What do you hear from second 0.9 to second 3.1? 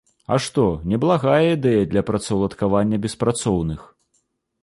неблагая ідэя для працаўладкавання